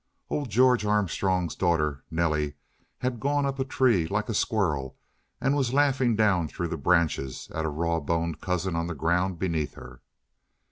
[0.31, 2.55] Old George Armstrong's daughter, Nelly,
[3.01, 4.97] had gone up a tree like a squirrel
[5.39, 9.37] and was laughing down through the branches at a raw boned cousin on the ground
[9.37, 10.01] beneath her.